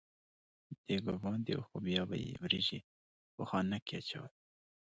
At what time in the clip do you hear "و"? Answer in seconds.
1.55-1.65